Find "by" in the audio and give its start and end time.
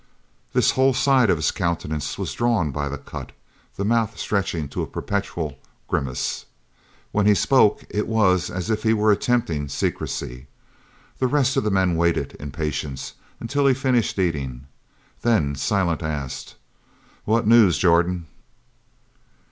2.71-2.89